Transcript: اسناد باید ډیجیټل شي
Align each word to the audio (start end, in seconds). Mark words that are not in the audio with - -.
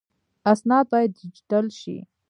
اسناد 0.53 0.85
باید 0.91 1.09
ډیجیټل 1.19 1.65
شي 1.79 1.95